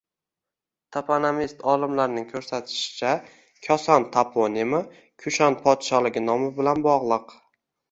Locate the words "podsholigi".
5.63-6.27